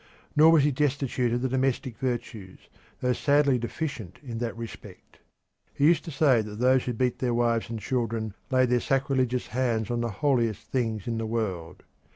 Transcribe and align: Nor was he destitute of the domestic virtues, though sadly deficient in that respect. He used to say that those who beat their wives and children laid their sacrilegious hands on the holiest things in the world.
Nor 0.35 0.53
was 0.53 0.63
he 0.63 0.71
destitute 0.71 1.31
of 1.31 1.43
the 1.43 1.47
domestic 1.47 1.95
virtues, 1.97 2.57
though 3.01 3.13
sadly 3.13 3.59
deficient 3.59 4.17
in 4.23 4.39
that 4.39 4.57
respect. 4.57 5.19
He 5.75 5.85
used 5.85 6.03
to 6.05 6.09
say 6.11 6.41
that 6.41 6.57
those 6.57 6.85
who 6.85 6.93
beat 6.93 7.19
their 7.19 7.35
wives 7.35 7.69
and 7.69 7.79
children 7.79 8.33
laid 8.49 8.71
their 8.71 8.79
sacrilegious 8.79 9.45
hands 9.53 9.91
on 9.91 10.01
the 10.01 10.09
holiest 10.09 10.63
things 10.71 11.05
in 11.05 11.19
the 11.19 11.27
world. 11.27 11.83